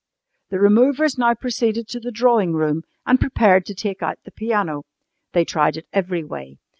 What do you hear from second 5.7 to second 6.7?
it every way.